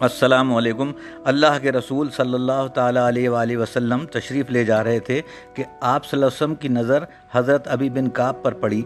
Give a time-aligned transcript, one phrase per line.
[0.00, 0.92] السلام علیکم۔
[1.24, 5.22] اللہ کے رسول صلی اللہ تعالیٰ علیہ وآلہ وسلم تشریف لے جا رہے تھے
[5.54, 8.82] کہ آپ صلی اللہ علیہ وسلم کی نظر حضرت ابی بن کعب پر پڑی۔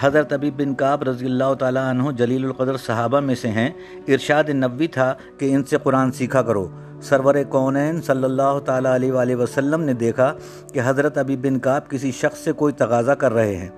[0.00, 3.70] حضرت ابی بن کعب رضی اللہ تعالیٰ عنہ جلیل القدر صحابہ میں سے ہیں۔
[4.08, 6.68] ارشاد نبوی تھا کہ ان سے قرآن سیکھا کرو۔
[7.02, 10.34] سرور کونین صلی اللہ تعالیٰ علیہ وآلہ وسلم نے دیکھا
[10.72, 13.68] کہ حضرت ابی بن کعب کسی شخص سے کوئی تقاضا کر رہے ہیں۔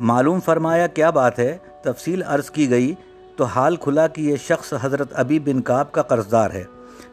[0.00, 2.94] معلوم فرمایا کیا بات ہے؟ تفصیل عرض کی گئی
[3.38, 6.64] تو حال کھلا کہ یہ شخص حضرت ابی بن کعب کا قرض دار ہے۔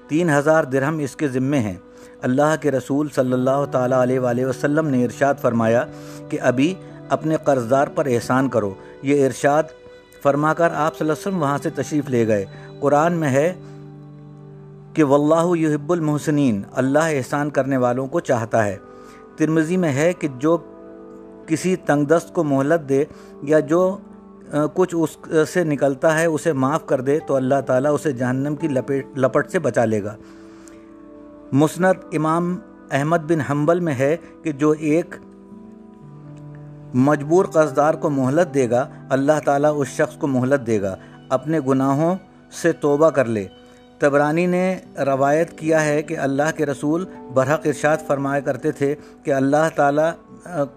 [0.07, 1.75] تین ہزار درہم اس کے ذمے ہیں۔
[2.21, 5.85] اللہ کے رسول صلی اللہ تعالیٰ علیہ وآلہ وسلم نے ارشاد فرمایا
[6.29, 6.73] کہ ابھی
[7.09, 9.63] اپنے قرض دار پر احسان کرو۔ یہ ارشاد
[10.23, 12.45] فرما کر آپ صلی اللہ علیہ وسلم وہاں سے تشریف لے گئے۔
[12.79, 13.53] قرآن میں ہے
[14.93, 18.77] کہ واللہ یحب المحسنین، اللہ احسان کرنے والوں کو چاہتا ہے۔
[19.37, 20.57] ترمزی میں ہے کہ جو
[21.47, 23.03] کسی تنگ دست کو مہلت دے
[23.43, 23.97] یا جو
[24.73, 28.67] کچھ اس سے نکلتا ہے، اسے معاف کر دے تو اللہ تعالیٰ اسے جہنم کی
[28.67, 30.15] لپیٹ، لپٹ سے بچا لے گا۔
[31.51, 32.57] مسند امام
[32.91, 35.15] احمد بن حنبل میں ہے کہ جو ایک
[36.93, 40.95] مجبور قصدار کو مہلت دے گا، اللہ تعالیٰ اس شخص کو مہلت دے گا۔
[41.29, 42.15] اپنے گناہوں
[42.61, 43.47] سے توبہ کر لے۔
[43.99, 49.33] تبرانی نے روایت کیا ہے کہ اللہ کے رسول برحق ارشاد فرمایا کرتے تھے کہ
[49.33, 50.11] اللہ تعالیٰ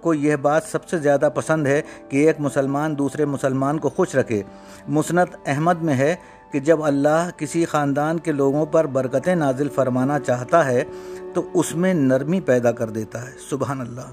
[0.00, 4.14] کو یہ بات سب سے زیادہ پسند ہے کہ ایک مسلمان دوسرے مسلمان کو خوش
[4.14, 4.42] رکھے۔
[4.88, 6.16] مسنت احمد میں ہے
[6.52, 10.84] کہ جب اللہ کسی خاندان کے لوگوں پر برکتیں نازل فرمانا چاہتا ہے،
[11.34, 14.10] تو اس میں نرمی پیدا کر دیتا ہے۔ سبحان اللہ۔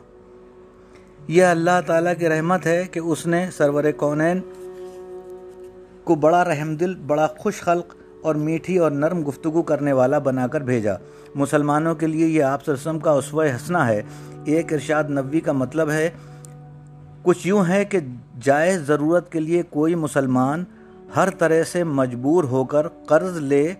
[1.27, 4.41] یہ اللہ تعالیٰ کی رحمت ہے کہ اس نے سرور کونین
[6.03, 7.95] کو بڑا رحم دل، بڑا خوش خلق
[8.25, 10.93] اور میٹھی اور نرم گفتگو کرنے والا بنا کر بھیجا۔
[11.35, 14.01] مسلمانوں کے لیے یہ آپ وسلم کا اسوہ حسنہ ہے۔
[14.45, 16.09] ایک ارشاد نبوی کا مطلب ہے،
[17.23, 17.99] کچھ یوں ہے کہ
[18.41, 20.63] جائز ضرورت کے لیے کوئی مسلمان
[21.15, 23.73] ہر طرح سے مجبور ہو کر قرض لے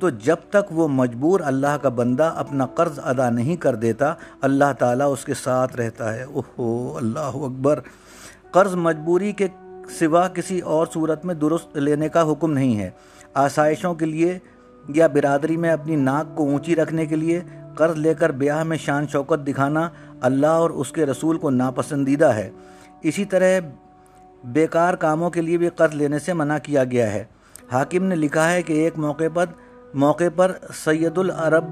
[0.00, 4.72] تو جب تک وہ مجبور اللہ کا بندہ اپنا قرض ادا نہیں کر دیتا، اللہ
[4.78, 7.80] تعالیٰ اس کے ساتھ رہتا ہے۔ اوہو، اللہ اکبر۔
[8.50, 9.48] قرض مجبوری کے
[9.90, 12.90] سوا کسی اور صورت میں درست لینے کا حکم نہیں ہے۔
[13.34, 14.38] آسائشوں کے لیے
[14.88, 17.40] یا برادری میں اپنی ناک کو اونچی رکھنے کے لیے
[17.74, 19.88] قرض لے کر بیاہ میں شان شوکت دکھانا
[20.20, 22.50] اللہ اور اس کے رسول کو ناپسندیدہ ہے۔
[23.02, 23.60] اسی طرح
[24.44, 27.24] بیکار کاموں کے لیے بھی قرض لینے سے منع کیا گیا ہے۔
[27.72, 29.46] حاکم نے لکھا ہے کہ ایک موقع پر
[29.94, 30.52] موقع پر
[30.84, 31.64] سید العرب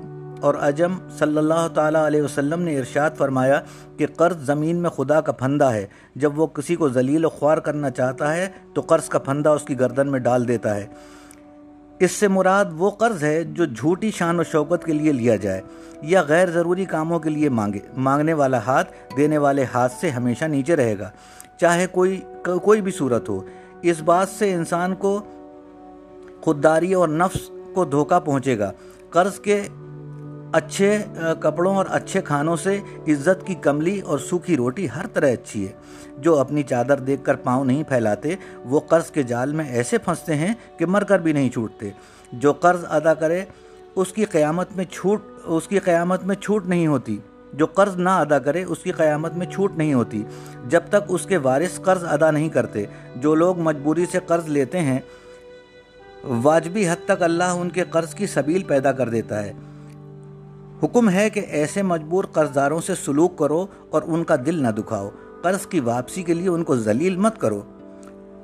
[0.47, 3.61] اور عجم صلی اللہ تعالیٰ علیہ وسلم نے ارشاد فرمایا
[3.97, 5.87] کہ قرض زمین میں خدا کا پھندہ ہے۔
[6.17, 9.63] جب وہ کسی کو ذلیل و خوار کرنا چاہتا ہے تو قرض کا پھندہ اس
[9.63, 10.87] کی گردن میں ڈال دیتا ہے۔
[11.99, 15.61] اس سے مراد وہ قرض ہے جو جھوٹی شان و شوکت کے لیے لیا جائے
[16.03, 20.45] یا غیر ضروری کاموں کے لیے مانگے، مانگنے والا ہاتھ دینے والے ہاتھ سے ہمیشہ
[20.45, 21.11] نیچے رہے گا۔
[21.61, 22.21] چاہے کوئی
[22.63, 23.41] کوئی بھی صورت ہو،
[23.83, 25.21] اس بات سے انسان کو
[26.41, 28.73] خودداری اور نفس کو دھوکہ پہنچے گا۔
[29.11, 29.63] قرض کے
[30.53, 30.99] اچھے
[31.41, 35.73] کپڑوں اور اچھے کھانوں سے عزت کی کملی اور سوکھی روٹی ہر طرح اچھی ہے۔
[36.19, 40.35] جو اپنی چادر دیکھ کر پاؤں نہیں پھیلاتے، وہ قرض کے جال میں ایسے پھنستے
[40.35, 41.91] ہیں کہ مر کر بھی نہیں چھوٹتے۔
[42.33, 43.45] جو قرض ادا کرے،
[43.97, 47.19] اس کی قیامت میں چھوٹ، اس کی قیامت میں چھوٹ نہیں ہوتی۔
[47.53, 50.25] جو قرض نہ ادا کرے، اس کی قیامت میں چھوٹ نہیں ہوتی۔
[50.69, 52.85] جب تک اس کے وارث قرض ادا نہیں کرتے،
[53.17, 54.99] جو لوگ مجبوری سے قرض لیتے ہیں،
[56.25, 59.53] واجبی حد تک اللہ ان کے قرض کی سبیل پیدا کر دیتا ہے۔
[60.83, 65.11] حکم ہے کہ ایسے مجبور قرضداروں سے سلوک کرو اور ان کا دل نہ دکھاؤ۔
[65.43, 67.63] قرض کی واپسی کے لیے ان کو ذلیل مت کرو۔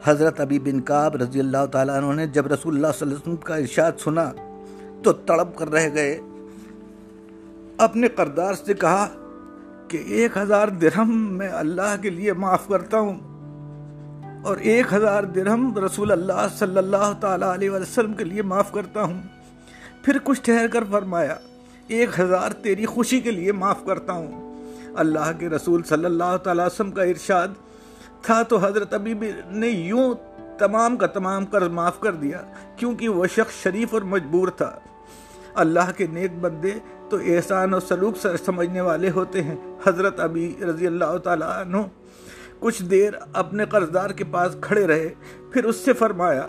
[0.04, 3.22] حضرت ابی بن کعب رضی اللہ تعالیٰ عنہ نے جب رسول اللہ صلی اللہ علیہ
[3.22, 4.32] وسلم کا ارشاد سنا
[5.03, 6.21] تو تڑپ کر رہ گئے۔
[7.78, 9.06] اپنے قردار سے کہا
[9.88, 13.19] کہ ایک ہزار درہم میں اللہ کے لیے معاف کرتا ہوں
[14.44, 19.03] اور ایک ہزار درہم رسول اللہ صلی اللہ تعالیٰ علیہ وسلم کے لیے معاف کرتا
[19.03, 19.22] ہوں۔
[20.03, 21.34] پھر کچھ ٹھہر کر فرمایا
[21.88, 24.43] ایک ہزار تیری خوشی کے لیے معاف کرتا ہوں۔
[24.97, 27.48] اللہ کے رسول صلی اللہ تعالی وسلم کا ارشاد
[28.22, 29.15] تھا تو حضرت ابھی
[29.51, 30.15] نے یوں
[30.59, 32.41] تمام کا تمام قرض معاف کر دیا
[32.77, 34.71] کیونکہ وہ شخص شریف اور مجبور تھا۔
[35.54, 36.71] اللہ کے نیک بندے
[37.10, 39.56] تو احسان اور سلوک سمجھنے والے ہوتے ہیں۔
[39.86, 41.77] حضرت ابھی رضی اللہ تعالیٰ عنہ
[42.59, 45.09] کچھ دیر اپنے قرضدار کے پاس کھڑے رہے،
[45.53, 46.47] پھر اس سے فرمایا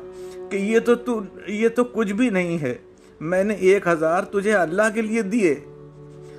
[0.50, 2.76] کہ یہ تو تو یہ تو کچھ بھی نہیں ہے۔
[3.20, 5.56] میں نے ایک ہزار تجھے اللہ کے لیے دیے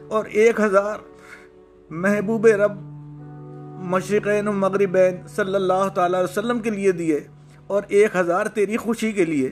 [0.09, 0.97] اور ایک ہزار
[1.91, 2.73] محبوب رب
[3.85, 7.21] مشرقین و مغربین صلی اللہ تعالی وسلم کے لیے دیے
[7.67, 9.51] اور ایک ہزار تیری خوشی کے لیے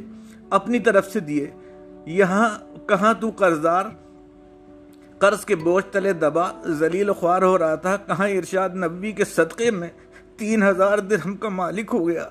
[0.50, 1.46] اپنی طرف سے دیے۔
[2.06, 2.48] یہاں
[2.88, 3.84] کہاں تو قرضدار
[5.18, 9.70] قرض کے بوجھ تلے دبا، ذلیل خوار ہو رہا تھا، کہاں ارشاد نبی کے صدقے
[9.70, 9.88] میں
[10.36, 12.28] تین ہزار درہم کا مالک ہو گیا۔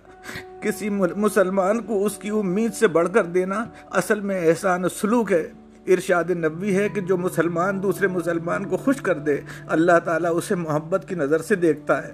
[0.61, 5.51] کسی مسلمان کو اس کی امید سے بڑھ کر دینا اصل میں احسان سلوک ہے۔
[5.87, 9.37] ارشاد نبوی ہے کہ جو مسلمان دوسرے مسلمان کو خوش کر دے،
[9.67, 12.11] اللہ تعالیٰ اسے محبت کی نظر سے دیکھتا ہے۔